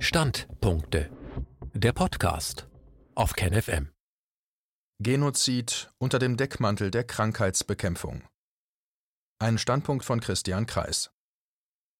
Standpunkte. 0.00 1.10
Der 1.74 1.92
Podcast 1.92 2.68
auf 3.16 3.32
KenFM. 3.32 3.90
Genozid 5.00 5.92
unter 5.98 6.20
dem 6.20 6.36
Deckmantel 6.36 6.92
der 6.92 7.02
Krankheitsbekämpfung. 7.02 8.22
Ein 9.40 9.58
Standpunkt 9.58 10.04
von 10.04 10.20
Christian 10.20 10.66
Kreis. 10.66 11.10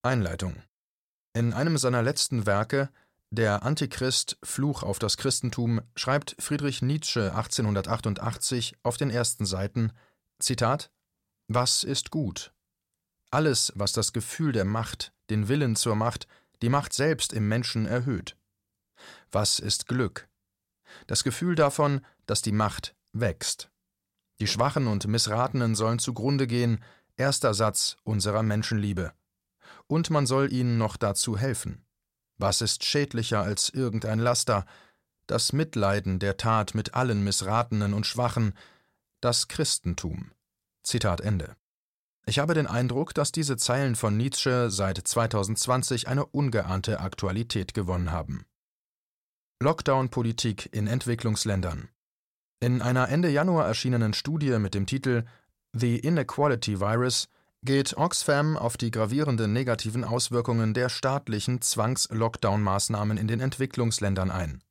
Einleitung. 0.01 0.63
In 1.33 1.51
einem 1.51 1.77
seiner 1.77 2.01
letzten 2.01 2.45
Werke, 2.45 2.89
Der 3.31 3.63
Antichrist 3.63 4.37
Fluch 4.43 4.81
auf 4.81 4.97
das 4.97 5.17
Christentum, 5.17 5.81
schreibt 5.97 6.37
Friedrich 6.39 6.81
Nietzsche 6.81 7.35
1888 7.35 8.77
auf 8.81 8.95
den 8.95 9.09
ersten 9.09 9.45
Seiten: 9.45 9.91
Zitat: 10.39 10.89
Was 11.49 11.83
ist 11.83 12.11
gut? 12.11 12.53
Alles, 13.29 13.73
was 13.75 13.91
das 13.91 14.13
Gefühl 14.13 14.53
der 14.53 14.65
Macht, 14.65 15.11
den 15.29 15.49
Willen 15.49 15.75
zur 15.75 15.95
Macht, 15.95 16.27
die 16.61 16.69
Macht 16.69 16.93
selbst 16.93 17.33
im 17.33 17.47
Menschen 17.47 17.85
erhöht. 17.85 18.35
Was 19.31 19.59
ist 19.59 19.87
Glück? 19.87 20.27
Das 21.07 21.23
Gefühl 21.23 21.55
davon, 21.55 22.01
dass 22.25 22.41
die 22.41 22.51
Macht 22.51 22.95
wächst. 23.13 23.69
Die 24.39 24.47
Schwachen 24.47 24.87
und 24.87 25.07
Missratenen 25.07 25.75
sollen 25.75 25.99
zugrunde 25.99 26.47
gehen, 26.47 26.83
erster 27.17 27.53
Satz 27.53 27.97
unserer 28.03 28.43
Menschenliebe. 28.43 29.13
Und 29.87 30.09
man 30.09 30.25
soll 30.25 30.51
ihnen 30.53 30.77
noch 30.77 30.97
dazu 30.97 31.37
helfen. 31.37 31.85
Was 32.37 32.61
ist 32.61 32.85
schädlicher 32.85 33.41
als 33.41 33.69
irgendein 33.69 34.19
Laster? 34.19 34.65
Das 35.27 35.53
Mitleiden 35.53 36.19
der 36.19 36.37
Tat 36.37 36.73
mit 36.73 36.93
allen 36.93 37.23
Missratenen 37.23 37.93
und 37.93 38.05
Schwachen, 38.05 38.53
das 39.19 39.47
Christentum. 39.47 40.31
Zitat 40.83 41.21
Ende. 41.21 41.55
Ich 42.29 42.37
habe 42.37 42.53
den 42.53 42.67
Eindruck, 42.67 43.15
dass 43.15 43.31
diese 43.31 43.57
Zeilen 43.57 43.95
von 43.95 44.15
Nietzsche 44.15 44.69
seit 44.69 44.99
2020 44.99 46.07
eine 46.07 46.27
ungeahnte 46.27 46.99
Aktualität 46.99 47.73
gewonnen 47.73 48.11
haben. 48.11 48.45
Lockdown-Politik 49.63 50.69
in 50.71 50.85
Entwicklungsländern. 50.85 51.89
In 52.59 52.83
einer 52.83 53.09
Ende 53.09 53.29
Januar 53.29 53.65
erschienenen 53.65 54.13
Studie 54.13 54.59
mit 54.59 54.75
dem 54.75 54.85
Titel 54.85 55.25
The 55.73 55.97
Inequality 55.97 56.79
Virus 56.79 57.29
geht 57.63 57.97
Oxfam 57.97 58.57
auf 58.57 58.77
die 58.77 58.91
gravierenden 58.91 59.51
negativen 59.51 60.03
Auswirkungen 60.03 60.75
der 60.75 60.89
staatlichen 60.89 61.61
Zwangs-Lockdown-Maßnahmen 61.61 63.17
in 63.17 63.27
den 63.27 63.39
Entwicklungsländern 63.39 64.29
ein. 64.29 64.61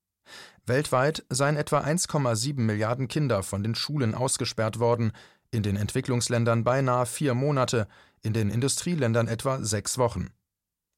Weltweit 0.68 1.24
seien 1.30 1.56
etwa 1.56 1.80
1,7 1.80 2.60
Milliarden 2.60 3.08
Kinder 3.08 3.42
von 3.42 3.62
den 3.62 3.74
Schulen 3.74 4.14
ausgesperrt 4.14 4.78
worden, 4.78 5.12
in 5.50 5.62
den 5.62 5.76
Entwicklungsländern 5.76 6.64
beinahe 6.64 7.06
vier 7.06 7.34
Monate, 7.34 7.88
in 8.22 8.32
den 8.32 8.50
Industrieländern 8.50 9.28
etwa 9.28 9.62
sechs 9.62 9.98
Wochen. 9.98 10.28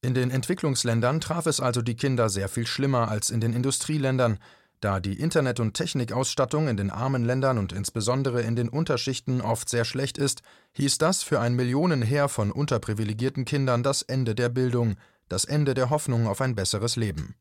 In 0.01 0.13
den 0.13 0.31
Entwicklungsländern 0.31 1.21
traf 1.21 1.45
es 1.45 1.59
also 1.59 1.81
die 1.81 1.95
Kinder 1.95 2.29
sehr 2.29 2.49
viel 2.49 2.65
schlimmer 2.65 3.09
als 3.09 3.29
in 3.29 3.39
den 3.39 3.53
Industrieländern, 3.53 4.39
da 4.79 4.99
die 4.99 5.19
Internet- 5.19 5.59
und 5.59 5.75
Technikausstattung 5.75 6.67
in 6.67 6.75
den 6.75 6.89
armen 6.89 7.23
Ländern 7.23 7.59
und 7.59 7.71
insbesondere 7.71 8.41
in 8.41 8.55
den 8.55 8.67
Unterschichten 8.67 9.39
oft 9.39 9.69
sehr 9.69 9.85
schlecht 9.85 10.17
ist, 10.17 10.41
hieß 10.73 10.97
das 10.97 11.21
für 11.21 11.39
ein 11.39 11.55
Millionenheer 11.55 12.29
von 12.29 12.51
unterprivilegierten 12.51 13.45
Kindern 13.45 13.83
das 13.83 14.01
Ende 14.01 14.33
der 14.33 14.49
Bildung, 14.49 14.95
das 15.29 15.45
Ende 15.45 15.75
der 15.75 15.91
Hoffnung 15.91 16.27
auf 16.27 16.41
ein 16.41 16.55
besseres 16.55 16.95
Leben. 16.95 17.35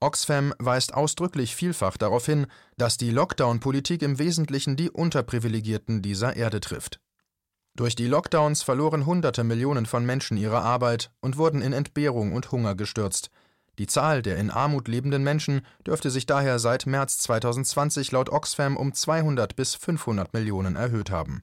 Oxfam 0.00 0.54
weist 0.58 0.94
ausdrücklich 0.94 1.56
vielfach 1.56 1.96
darauf 1.96 2.26
hin, 2.26 2.46
dass 2.76 2.96
die 2.96 3.10
Lockdown-Politik 3.10 4.02
im 4.02 4.18
Wesentlichen 4.18 4.76
die 4.76 4.90
Unterprivilegierten 4.90 6.02
dieser 6.02 6.36
Erde 6.36 6.60
trifft. 6.60 7.00
Durch 7.74 7.94
die 7.94 8.06
Lockdowns 8.06 8.62
verloren 8.62 9.06
Hunderte 9.06 9.44
Millionen 9.44 9.86
von 9.86 10.04
Menschen 10.04 10.36
ihre 10.36 10.62
Arbeit 10.62 11.10
und 11.20 11.36
wurden 11.36 11.62
in 11.62 11.72
Entbehrung 11.72 12.32
und 12.32 12.50
Hunger 12.52 12.74
gestürzt. 12.74 13.30
Die 13.78 13.86
Zahl 13.86 14.22
der 14.22 14.38
in 14.38 14.50
Armut 14.50 14.88
lebenden 14.88 15.22
Menschen 15.22 15.60
dürfte 15.86 16.10
sich 16.10 16.24
daher 16.24 16.58
seit 16.58 16.86
März 16.86 17.18
2020 17.18 18.12
laut 18.12 18.30
Oxfam 18.30 18.76
um 18.76 18.94
200 18.94 19.56
bis 19.56 19.74
500 19.74 20.32
Millionen 20.32 20.76
erhöht 20.76 21.10
haben 21.10 21.42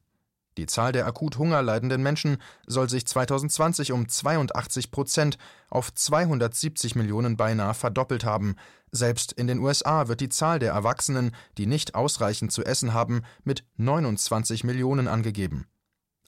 die 0.57 0.65
Zahl 0.65 0.91
der 0.91 1.07
akut 1.07 1.37
hungerleidenden 1.37 2.03
Menschen 2.03 2.37
soll 2.67 2.89
sich 2.89 3.05
2020 3.05 3.91
um 3.91 4.07
82 4.07 4.91
Prozent 4.91 5.37
auf 5.69 5.93
270 5.93 6.95
Millionen 6.95 7.37
beinahe 7.37 7.73
verdoppelt 7.73 8.23
haben. 8.25 8.55
Selbst 8.91 9.31
in 9.31 9.47
den 9.47 9.59
USA 9.59 10.07
wird 10.07 10.19
die 10.19 10.29
Zahl 10.29 10.59
der 10.59 10.73
Erwachsenen, 10.73 11.35
die 11.57 11.65
nicht 11.65 11.95
ausreichend 11.95 12.51
zu 12.51 12.63
essen 12.63 12.93
haben, 12.93 13.23
mit 13.43 13.63
29 13.77 14.63
Millionen 14.63 15.07
angegeben. 15.07 15.67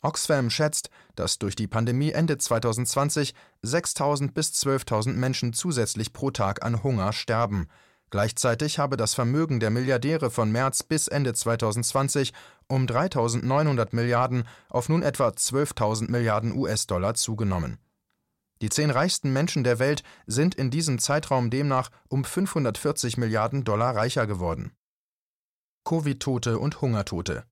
Oxfam 0.02 0.50
schätzt, 0.50 0.90
dass 1.16 1.40
durch 1.40 1.56
die 1.56 1.68
Pandemie 1.68 2.12
Ende 2.12 2.38
2020 2.38 3.34
6.000 3.64 4.34
bis 4.34 4.52
12.000 4.52 5.14
Menschen 5.14 5.54
zusätzlich 5.54 6.14
pro 6.14 6.32
Tag 6.32 6.64
an 6.64 6.84
Hunger 6.84 7.12
sterben. 7.12 7.68
Gleichzeitig 8.12 8.80
habe 8.80 8.98
das 8.98 9.14
Vermögen 9.14 9.60
der 9.60 9.72
Milliardäre 9.72 10.30
von 10.30 10.52
März 10.52 10.84
bis 10.84 11.08
Ende 11.08 11.34
2020 11.34 12.34
um 12.68 12.86
3.900 12.86 13.90
Milliarden 13.92 14.48
auf 14.70 14.90
nun 14.90 15.02
etwa 15.02 15.30
12.000 15.30 16.12
Milliarden 16.12 16.56
US-Dollar 16.56 17.16
zugenommen. 17.16 17.80
Die 18.62 18.70
zehn 18.70 18.90
reichsten 18.90 19.34
Menschen 19.34 19.64
der 19.64 19.80
Welt 19.80 20.04
sind 20.28 20.56
in 20.56 20.72
diesem 20.72 21.00
Zeitraum 21.00 21.50
demnach 21.50 21.90
um 22.08 22.24
540 22.24 23.18
Milliarden 23.18 23.64
Dollar 23.64 23.96
reicher 23.96 24.28
geworden. 24.28 24.72
Covid-Tote 25.84 26.58
und 26.58 26.82
Hungertote. 26.82 27.46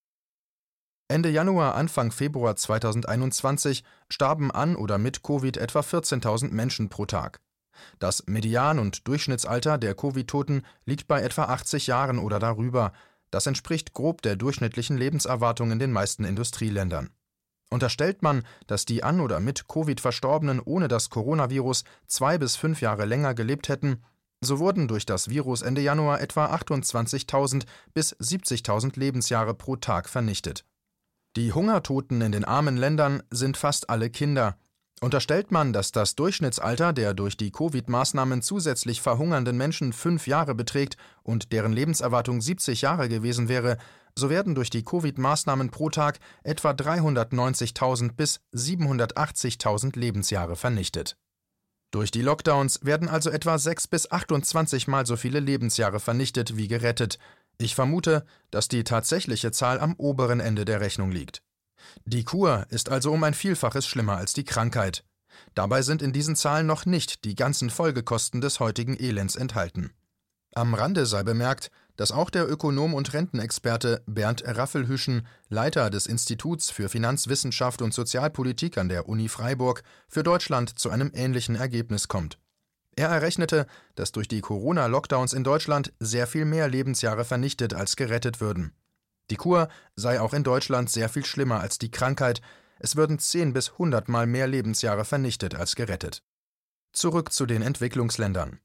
Ende 1.10 1.30
Januar, 1.30 1.76
Anfang 1.76 2.12
Februar 2.12 2.56
2021 2.56 3.84
starben 4.10 4.50
an 4.50 4.76
oder 4.76 4.98
mit 4.98 5.22
Covid 5.22 5.58
etwa 5.58 5.82
14.000 5.82 6.52
Menschen 6.52 6.90
pro 6.90 7.06
Tag. 7.06 7.42
Das 8.00 8.24
Median- 8.28 8.80
und 8.80 9.08
Durchschnittsalter 9.08 9.78
der 9.78 9.96
Covid-Toten 9.96 10.64
liegt 10.86 11.08
bei 11.08 11.22
etwa 11.22 11.46
80 11.46 11.88
Jahren 11.88 12.20
oder 12.20 12.40
darüber. 12.40 12.94
Das 13.32 13.48
entspricht 13.48 13.94
grob 13.94 14.22
der 14.22 14.36
durchschnittlichen 14.36 14.98
Lebenserwartung 14.98 15.72
in 15.72 15.80
den 15.80 15.92
meisten 15.92 16.24
Industrieländern. 16.24 17.10
Unterstellt 17.70 18.22
man, 18.22 18.44
dass 18.68 18.86
die 18.86 19.04
an 19.04 19.20
oder 19.20 19.40
mit 19.40 19.68
Covid 19.68 20.00
Verstorbenen 20.00 20.60
ohne 20.60 20.88
das 20.88 21.10
Coronavirus 21.10 21.84
zwei 22.06 22.38
bis 22.38 22.56
fünf 22.56 22.82
Jahre 22.82 23.06
länger 23.06 23.34
gelebt 23.34 23.70
hätten, 23.70 24.04
so 24.42 24.60
wurden 24.60 24.88
durch 24.88 25.06
das 25.06 25.30
Virus 25.30 25.64
Ende 25.64 25.82
Januar 25.82 26.22
etwa 26.22 26.54
28.000 26.54 27.66
bis 27.94 28.16
70.000 28.18 29.00
Lebensjahre 29.00 29.56
pro 29.56 29.76
Tag 29.76 30.10
vernichtet. 30.10 30.66
Die 31.36 31.52
Hungertoten 31.52 32.22
in 32.22 32.32
den 32.32 32.46
armen 32.46 32.78
Ländern 32.78 33.24
sind 33.32 33.58
fast 33.58 33.90
alle 33.90 34.12
Kinder, 34.12 34.56
Unterstellt 35.02 35.52
man, 35.52 35.74
dass 35.74 35.92
das 35.92 36.16
Durchschnittsalter 36.16 36.94
der 36.94 37.14
durch 37.14 37.36
die 37.36 37.52
Covid-Maßnahmen 37.52 38.42
zusätzlich 38.42 39.02
verhungernden 39.02 39.58
Menschen 39.58 39.92
fünf 39.92 40.28
Jahre 40.28 40.56
beträgt 40.56 40.98
und 41.24 41.52
deren 41.52 41.74
Lebenserwartung 41.74 42.40
70 42.40 42.82
Jahre 42.82 43.10
gewesen 43.10 43.50
wäre, 43.50 43.78
so 44.18 44.30
werden 44.30 44.56
durch 44.56 44.70
die 44.70 44.84
Covid-Maßnahmen 44.84 45.72
pro 45.72 45.90
Tag 45.90 46.20
etwa 46.44 46.72
390.000 46.72 48.14
bis 48.14 48.40
780.000 48.54 49.98
Lebensjahre 50.00 50.56
vernichtet. 50.56 51.18
Durch 51.92 52.10
die 52.10 52.22
Lockdowns 52.22 52.80
werden 52.84 53.08
also 53.08 53.30
etwa 53.30 53.58
6 53.58 53.88
bis 53.88 54.10
28 54.10 54.88
Mal 54.88 55.06
so 55.06 55.16
viele 55.16 55.40
Lebensjahre 55.40 56.00
vernichtet 56.00 56.58
wie 56.58 56.68
gerettet. 56.68 57.20
Ich 57.60 57.76
vermute, 57.76 58.26
dass 58.50 58.68
die 58.68 58.84
tatsächliche 58.84 59.52
Zahl 59.52 59.80
am 59.80 59.94
oberen 59.98 60.40
Ende 60.40 60.66
der 60.66 60.82
Rechnung 60.82 61.12
liegt. 61.12 61.44
Die 62.06 62.24
Kur 62.24 62.66
ist 62.70 62.90
also 62.90 63.12
um 63.12 63.24
ein 63.24 63.34
Vielfaches 63.34 63.88
schlimmer 63.88 64.18
als 64.18 64.34
die 64.34 64.44
Krankheit. 64.44 65.04
Dabei 65.56 65.82
sind 65.82 66.02
in 66.02 66.14
diesen 66.14 66.36
Zahlen 66.36 66.68
noch 66.68 66.86
nicht 66.86 67.26
die 67.26 67.36
ganzen 67.36 67.70
Folgekosten 67.70 68.42
des 68.42 68.60
heutigen 68.60 69.00
Elends 69.00 69.36
enthalten. 69.36 69.92
Am 70.56 70.76
Rande 70.76 71.06
sei 71.06 71.24
bemerkt, 71.24 71.72
dass 71.96 72.12
auch 72.12 72.30
der 72.30 72.50
Ökonom 72.50 72.94
und 72.94 73.14
Rentenexperte 73.14 74.04
Bernd 74.06 74.44
Raffelhüschen, 74.46 75.28
Leiter 75.50 75.90
des 75.90 76.06
Instituts 76.06 76.70
für 76.70 76.90
Finanzwissenschaft 76.90 77.82
und 77.82 77.94
Sozialpolitik 77.94 78.78
an 78.78 78.90
der 78.90 79.10
Uni 79.10 79.30
Freiburg, 79.30 79.84
für 80.08 80.24
Deutschland 80.24 80.78
zu 80.78 80.90
einem 80.90 81.12
ähnlichen 81.14 81.56
Ergebnis 81.56 82.08
kommt. 82.08 82.38
Er 82.96 83.10
errechnete, 83.10 83.66
dass 83.96 84.12
durch 84.12 84.28
die 84.28 84.42
Corona-Lockdowns 84.42 85.34
in 85.34 85.44
Deutschland 85.44 85.94
sehr 86.00 86.28
viel 86.28 86.46
mehr 86.46 86.68
Lebensjahre 86.68 87.26
vernichtet 87.26 87.74
als 87.74 87.96
gerettet 87.96 88.40
würden. 88.40 88.74
Die 89.30 89.36
Kur 89.36 89.68
sei 89.96 90.20
auch 90.20 90.34
in 90.34 90.44
Deutschland 90.44 90.90
sehr 90.90 91.10
viel 91.10 91.26
schlimmer 91.26 91.60
als 91.60 91.78
die 91.78 91.92
Krankheit, 91.92 92.42
es 92.80 92.96
würden 92.96 93.20
zehn 93.20 93.54
bis 93.54 93.78
hundertmal 93.78 94.28
mehr 94.28 94.48
Lebensjahre 94.48 95.06
vernichtet 95.06 95.56
als 95.56 95.76
gerettet. 95.76 96.24
Zurück 96.92 97.32
zu 97.32 97.46
den 97.46 97.62
Entwicklungsländern. 97.62 98.60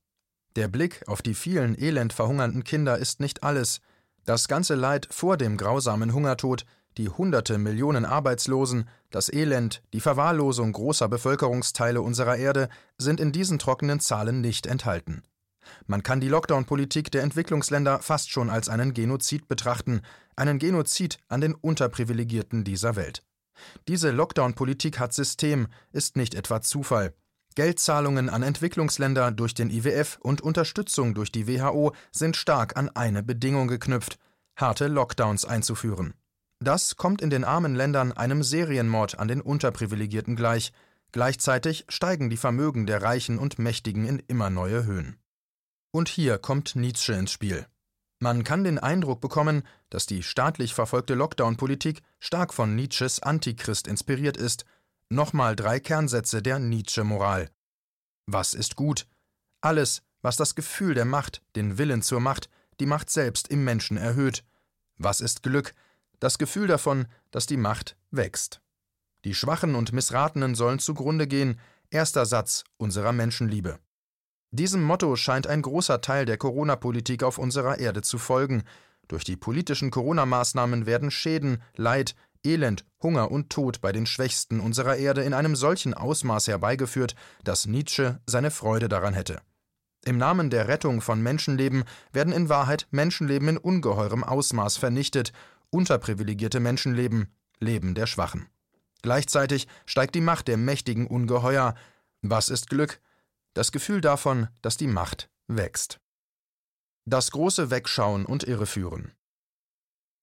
Der 0.56 0.68
Blick 0.68 1.06
auf 1.06 1.22
die 1.22 1.34
vielen 1.34 1.80
elend 1.80 2.12
verhungernden 2.12 2.64
Kinder 2.64 2.98
ist 2.98 3.20
nicht 3.20 3.42
alles. 3.42 3.80
Das 4.24 4.48
ganze 4.48 4.74
Leid 4.74 5.06
vor 5.10 5.36
dem 5.36 5.56
grausamen 5.56 6.12
Hungertod, 6.12 6.66
die 6.96 7.08
hunderte 7.08 7.58
Millionen 7.58 8.04
Arbeitslosen, 8.04 8.88
das 9.10 9.32
Elend, 9.32 9.82
die 9.92 10.00
Verwahrlosung 10.00 10.72
großer 10.72 11.08
Bevölkerungsteile 11.08 12.02
unserer 12.02 12.36
Erde 12.36 12.68
sind 12.98 13.20
in 13.20 13.30
diesen 13.30 13.58
trockenen 13.58 14.00
Zahlen 14.00 14.40
nicht 14.40 14.66
enthalten. 14.66 15.22
Man 15.86 16.02
kann 16.02 16.20
die 16.20 16.28
Lockdown-Politik 16.28 17.10
der 17.10 17.22
Entwicklungsländer 17.22 18.00
fast 18.00 18.30
schon 18.30 18.50
als 18.50 18.68
einen 18.68 18.94
Genozid 18.94 19.48
betrachten, 19.48 20.02
einen 20.36 20.58
Genozid 20.58 21.18
an 21.28 21.40
den 21.40 21.54
Unterprivilegierten 21.54 22.64
dieser 22.64 22.96
Welt. 22.96 23.22
Diese 23.88 24.10
Lockdown-Politik 24.10 24.98
hat 24.98 25.12
System, 25.12 25.68
ist 25.92 26.16
nicht 26.16 26.34
etwa 26.34 26.60
Zufall. 26.60 27.14
Geldzahlungen 27.54 28.28
an 28.28 28.44
Entwicklungsländer 28.44 29.32
durch 29.32 29.52
den 29.52 29.70
IWF 29.70 30.18
und 30.20 30.40
Unterstützung 30.40 31.14
durch 31.14 31.32
die 31.32 31.48
WHO 31.48 31.92
sind 32.12 32.36
stark 32.36 32.76
an 32.76 32.88
eine 32.90 33.22
Bedingung 33.22 33.66
geknüpft 33.66 34.18
harte 34.58 34.88
Lockdowns 34.88 35.44
einzuführen. 35.44 36.14
Das 36.58 36.96
kommt 36.96 37.22
in 37.22 37.30
den 37.30 37.44
armen 37.44 37.74
Ländern 37.74 38.12
einem 38.12 38.42
Serienmord 38.42 39.18
an 39.18 39.28
den 39.28 39.40
Unterprivilegierten 39.40 40.34
gleich. 40.34 40.72
Gleichzeitig 41.12 41.84
steigen 41.88 42.28
die 42.28 42.36
Vermögen 42.36 42.84
der 42.86 43.02
Reichen 43.02 43.38
und 43.38 43.58
Mächtigen 43.58 44.04
in 44.04 44.18
immer 44.26 44.50
neue 44.50 44.84
Höhen. 44.84 45.16
Und 45.90 46.08
hier 46.08 46.38
kommt 46.38 46.76
Nietzsche 46.76 47.12
ins 47.14 47.32
Spiel. 47.32 47.66
Man 48.20 48.42
kann 48.42 48.64
den 48.64 48.78
Eindruck 48.78 49.20
bekommen, 49.20 49.62
dass 49.90 50.06
die 50.06 50.22
staatlich 50.22 50.74
verfolgte 50.74 51.14
Lockdown-Politik 51.14 52.02
stark 52.18 52.52
von 52.52 52.74
Nietzsches 52.74 53.22
Antichrist 53.22 53.86
inspiriert 53.86 54.36
ist. 54.36 54.64
Nochmal 55.08 55.54
drei 55.54 55.78
Kernsätze 55.78 56.42
der 56.42 56.58
Nietzsche-Moral. 56.58 57.48
Was 58.26 58.54
ist 58.54 58.76
gut? 58.76 59.06
Alles, 59.60 60.02
was 60.20 60.36
das 60.36 60.54
Gefühl 60.54 60.94
der 60.94 61.04
Macht, 61.04 61.42
den 61.54 61.78
Willen 61.78 62.02
zur 62.02 62.20
Macht, 62.20 62.50
die 62.80 62.86
Macht 62.86 63.08
selbst 63.08 63.48
im 63.48 63.64
Menschen 63.64 63.96
erhöht. 63.96 64.44
Was 64.96 65.20
ist 65.20 65.42
Glück? 65.42 65.74
Das 66.20 66.38
Gefühl 66.38 66.66
davon, 66.66 67.06
dass 67.30 67.46
die 67.46 67.56
Macht 67.56 67.96
wächst. 68.10 68.60
Die 69.24 69.34
Schwachen 69.34 69.74
und 69.74 69.92
Missratenen 69.92 70.54
sollen 70.54 70.80
zugrunde 70.80 71.26
gehen. 71.26 71.60
Erster 71.90 72.26
Satz 72.26 72.64
unserer 72.76 73.12
Menschenliebe. 73.12 73.78
Diesem 74.50 74.82
Motto 74.82 75.14
scheint 75.16 75.46
ein 75.46 75.60
großer 75.60 76.00
Teil 76.00 76.24
der 76.24 76.38
Corona-Politik 76.38 77.22
auf 77.22 77.38
unserer 77.38 77.78
Erde 77.78 78.02
zu 78.02 78.16
folgen. 78.18 78.62
Durch 79.06 79.24
die 79.24 79.36
politischen 79.36 79.90
Corona-Maßnahmen 79.90 80.86
werden 80.86 81.10
Schäden, 81.10 81.62
Leid, 81.76 82.14
Elend, 82.44 82.84
Hunger 83.02 83.30
und 83.30 83.50
Tod 83.50 83.80
bei 83.80 83.92
den 83.92 84.06
Schwächsten 84.06 84.60
unserer 84.60 84.96
Erde 84.96 85.22
in 85.22 85.34
einem 85.34 85.54
solchen 85.54 85.92
Ausmaß 85.92 86.48
herbeigeführt, 86.48 87.14
dass 87.44 87.66
Nietzsche 87.66 88.20
seine 88.26 88.50
Freude 88.50 88.88
daran 88.88 89.14
hätte. 89.14 89.40
Im 90.04 90.16
Namen 90.16 90.48
der 90.48 90.68
Rettung 90.68 91.00
von 91.02 91.22
Menschenleben 91.22 91.84
werden 92.12 92.32
in 92.32 92.48
Wahrheit 92.48 92.86
Menschenleben 92.90 93.48
in 93.48 93.58
ungeheurem 93.58 94.24
Ausmaß 94.24 94.78
vernichtet, 94.78 95.32
unterprivilegierte 95.70 96.60
Menschenleben, 96.60 97.34
Leben 97.58 97.94
der 97.94 98.06
Schwachen. 98.06 98.46
Gleichzeitig 99.02 99.68
steigt 99.84 100.14
die 100.14 100.20
Macht 100.20 100.48
der 100.48 100.56
Mächtigen 100.56 101.06
ungeheuer. 101.06 101.74
Was 102.22 102.48
ist 102.48 102.70
Glück? 102.70 103.00
Das 103.54 103.72
Gefühl 103.72 104.00
davon, 104.00 104.48
dass 104.62 104.76
die 104.76 104.86
Macht 104.86 105.30
wächst. 105.46 106.00
Das 107.04 107.30
große 107.30 107.70
Wegschauen 107.70 108.26
und 108.26 108.44
Irreführen. 108.44 109.12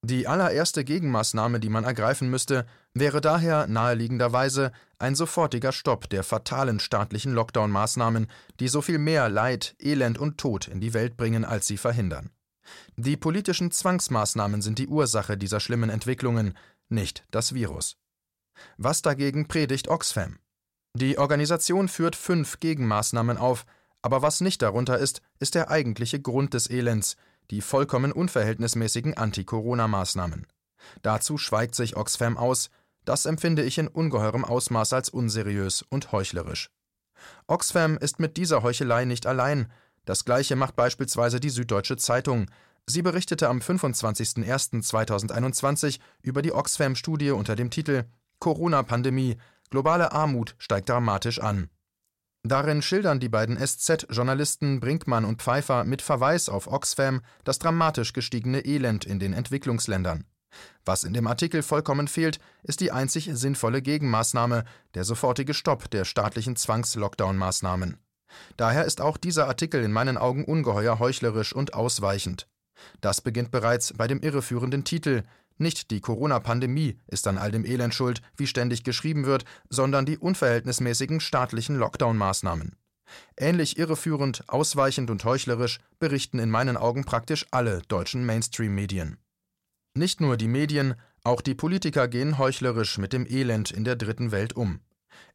Die 0.07 0.27
allererste 0.27 0.83
Gegenmaßnahme, 0.83 1.59
die 1.59 1.69
man 1.69 1.83
ergreifen 1.83 2.29
müsste, 2.29 2.67
wäre 2.93 3.21
daher 3.21 3.65
naheliegenderweise 3.65 4.71
ein 4.99 5.15
sofortiger 5.15 5.71
Stopp 5.71 6.09
der 6.11 6.23
fatalen 6.23 6.79
staatlichen 6.79 7.33
Lockdown-Maßnahmen, 7.33 8.27
die 8.59 8.67
so 8.67 8.83
viel 8.83 8.99
mehr 8.99 9.29
Leid, 9.29 9.75
Elend 9.79 10.19
und 10.19 10.37
Tod 10.37 10.67
in 10.67 10.79
die 10.79 10.93
Welt 10.93 11.17
bringen, 11.17 11.43
als 11.43 11.65
sie 11.65 11.77
verhindern. 11.77 12.29
Die 12.97 13.17
politischen 13.17 13.71
Zwangsmaßnahmen 13.71 14.61
sind 14.61 14.77
die 14.77 14.87
Ursache 14.87 15.37
dieser 15.37 15.59
schlimmen 15.59 15.89
Entwicklungen, 15.89 16.55
nicht 16.87 17.25
das 17.31 17.55
Virus. 17.55 17.97
Was 18.77 19.01
dagegen 19.01 19.47
predigt 19.47 19.87
Oxfam? 19.87 20.37
Die 20.95 21.17
Organisation 21.17 21.89
führt 21.89 22.15
fünf 22.15 22.61
Gegenmaßnahmen 22.61 23.37
auf, 23.37 23.65
aber 24.01 24.21
was 24.21 24.39
nicht 24.39 24.61
darunter 24.61 24.97
ist, 24.97 25.21
ist 25.39 25.53
der 25.53 25.69
eigentliche 25.69 26.21
Grund 26.21 26.53
des 26.53 26.69
Elends, 26.69 27.17
die 27.51 27.59
vollkommen 27.59 28.13
unverhältnismäßigen 28.13 29.13
Anti-Corona-Maßnahmen. 29.13 30.47
Dazu 31.01 31.37
schweigt 31.37 31.75
sich 31.75 31.97
Oxfam 31.97 32.37
aus, 32.37 32.69
das 33.03 33.25
empfinde 33.25 33.63
ich 33.63 33.77
in 33.77 33.89
ungeheurem 33.89 34.45
Ausmaß 34.45 34.93
als 34.93 35.09
unseriös 35.09 35.81
und 35.81 36.13
heuchlerisch. 36.13 36.69
Oxfam 37.45 37.97
ist 37.97 38.21
mit 38.21 38.37
dieser 38.37 38.63
Heuchelei 38.63 39.03
nicht 39.03 39.27
allein. 39.27 39.69
Das 40.05 40.23
gleiche 40.23 40.55
macht 40.55 40.77
beispielsweise 40.77 41.41
die 41.41 41.49
Süddeutsche 41.49 41.97
Zeitung. 41.97 42.49
Sie 42.85 43.01
berichtete 43.01 43.49
am 43.49 43.59
25.01.2021 43.59 45.99
über 46.21 46.41
die 46.41 46.53
Oxfam-Studie 46.53 47.31
unter 47.31 47.57
dem 47.57 47.69
Titel 47.69 48.05
Corona-Pandemie 48.39 49.35
Globale 49.75 50.13
Armut 50.13 50.55
steigt 50.57 50.87
dramatisch 50.87 51.41
an. 51.41 51.69
Darin 52.43 52.81
schildern 52.81 53.19
die 53.19 53.27
beiden 53.27 53.57
SZ-Journalisten 53.57 54.79
Brinkmann 54.79 55.25
und 55.25 55.41
Pfeiffer 55.41 55.83
mit 55.83 56.01
Verweis 56.01 56.47
auf 56.47 56.67
Oxfam 56.67 57.19
das 57.43 57.59
dramatisch 57.59 58.13
gestiegene 58.13 58.63
Elend 58.63 59.03
in 59.03 59.19
den 59.19 59.33
Entwicklungsländern. 59.33 60.23
Was 60.85 61.03
in 61.03 61.13
dem 61.13 61.27
Artikel 61.27 61.61
vollkommen 61.61 62.07
fehlt, 62.07 62.39
ist 62.63 62.79
die 62.79 62.93
einzig 62.93 63.29
sinnvolle 63.33 63.81
Gegenmaßnahme, 63.81 64.63
der 64.93 65.03
sofortige 65.03 65.53
Stopp 65.53 65.91
der 65.91 66.05
staatlichen 66.05 66.55
Zwangs-Lockdown-Maßnahmen. 66.55 67.97
Daher 68.55 68.85
ist 68.85 69.01
auch 69.01 69.17
dieser 69.17 69.47
Artikel 69.47 69.83
in 69.83 69.91
meinen 69.91 70.17
Augen 70.17 70.45
ungeheuer 70.45 70.99
heuchlerisch 70.99 71.51
und 71.51 71.73
ausweichend. 71.73 72.47
Das 73.01 73.19
beginnt 73.19 73.51
bereits 73.51 73.91
bei 73.91 74.07
dem 74.07 74.21
irreführenden 74.21 74.85
Titel 74.85 75.23
nicht 75.57 75.91
die 75.91 76.01
Corona-Pandemie 76.01 76.99
ist 77.07 77.27
an 77.27 77.37
all 77.37 77.51
dem 77.51 77.65
Elend 77.65 77.93
schuld, 77.93 78.21
wie 78.35 78.47
ständig 78.47 78.83
geschrieben 78.83 79.25
wird, 79.25 79.45
sondern 79.69 80.05
die 80.05 80.17
unverhältnismäßigen 80.17 81.19
staatlichen 81.19 81.77
Lockdown-Maßnahmen. 81.77 82.73
Ähnlich 83.37 83.77
irreführend, 83.77 84.43
ausweichend 84.47 85.09
und 85.09 85.23
heuchlerisch 85.23 85.79
berichten 85.99 86.39
in 86.39 86.49
meinen 86.49 86.77
Augen 86.77 87.05
praktisch 87.05 87.45
alle 87.51 87.81
deutschen 87.87 88.25
Mainstream-Medien. 88.25 89.17
Nicht 89.93 90.19
nur 90.19 90.35
die 90.37 90.47
Medien, 90.47 90.95
auch 91.23 91.41
die 91.41 91.55
Politiker 91.55 92.07
gehen 92.07 92.37
heuchlerisch 92.37 92.97
mit 92.97 93.13
dem 93.13 93.25
Elend 93.25 93.71
in 93.71 93.83
der 93.83 93.95
dritten 93.95 94.31
Welt 94.31 94.53
um. 94.53 94.81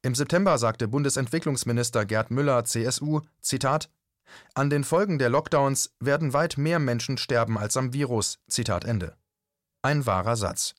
Im 0.03 0.15
September 0.15 0.59
sagte 0.59 0.89
Bundesentwicklungsminister 0.89 2.05
Gerd 2.05 2.31
Müller, 2.31 2.65
CSU, 2.65 3.21
Zitat, 3.41 3.91
An 4.55 4.69
den 4.69 4.85
Folgen 4.85 5.19
der 5.19 5.31
Lockdowns 5.31 5.95
werden 5.99 6.33
weit 6.33 6.59
mehr 6.59 6.79
Menschen 6.79 7.17
sterben 7.17 7.59
als 7.59 7.77
am 7.77 7.93
Virus. 7.93 8.39
Zitat 8.49 8.85
Ende. 8.85 9.17
Ein 9.83 10.05
wahrer 10.05 10.37
Satz. 10.37 10.75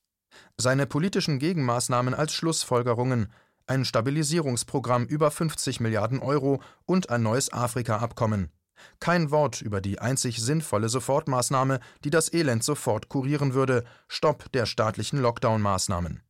Seine 0.57 0.85
politischen 0.85 1.39
Gegenmaßnahmen 1.39 2.13
als 2.13 2.33
Schlussfolgerungen, 2.33 3.33
ein 3.65 3.83
Stabilisierungsprogramm 3.83 5.05
über 5.05 5.31
50 5.31 5.79
Milliarden 5.79 6.19
Euro 6.19 6.61
und 6.85 7.09
ein 7.09 7.23
neues 7.23 7.51
Afrika-Abkommen. 7.51 8.51
Kein 8.99 9.31
Wort 9.31 9.61
über 9.61 9.81
die 9.81 9.97
einzig 9.97 10.39
sinnvolle 10.39 10.87
Sofortmaßnahme, 10.87 11.79
die 12.03 12.11
das 12.11 12.31
Elend 12.31 12.63
sofort 12.63 13.09
kurieren 13.09 13.55
würde: 13.55 13.85
Stopp 14.07 14.51
der 14.51 14.67
staatlichen 14.67 15.19
Lockdown-Maßnahmen. 15.19 16.21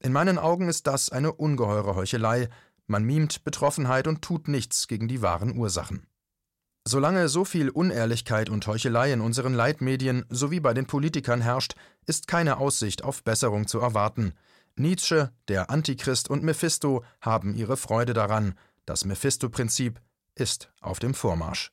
In 0.00 0.12
meinen 0.12 0.38
Augen 0.38 0.68
ist 0.68 0.86
das 0.86 1.08
eine 1.08 1.32
ungeheure 1.32 1.94
Heuchelei. 1.94 2.50
Man 2.86 3.04
mimt 3.04 3.42
Betroffenheit 3.44 4.06
und 4.06 4.20
tut 4.20 4.48
nichts 4.48 4.86
gegen 4.86 5.08
die 5.08 5.22
wahren 5.22 5.56
Ursachen. 5.56 6.07
Solange 6.88 7.28
so 7.28 7.44
viel 7.44 7.68
Unehrlichkeit 7.68 8.48
und 8.48 8.66
Heuchelei 8.66 9.12
in 9.12 9.20
unseren 9.20 9.52
Leitmedien 9.52 10.24
sowie 10.30 10.58
bei 10.58 10.72
den 10.72 10.86
Politikern 10.86 11.42
herrscht, 11.42 11.74
ist 12.06 12.28
keine 12.28 12.56
Aussicht 12.56 13.04
auf 13.04 13.22
Besserung 13.22 13.66
zu 13.66 13.78
erwarten. 13.78 14.32
Nietzsche, 14.74 15.30
der 15.48 15.68
Antichrist 15.68 16.30
und 16.30 16.42
Mephisto 16.42 17.04
haben 17.20 17.54
ihre 17.54 17.76
Freude 17.76 18.14
daran. 18.14 18.54
Das 18.86 19.04
Mephisto-Prinzip 19.04 20.00
ist 20.34 20.72
auf 20.80 20.98
dem 20.98 21.12
Vormarsch. 21.12 21.72